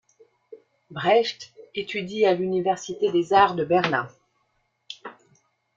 [0.89, 4.09] Becht étudie à l'Université des arts de Berlin.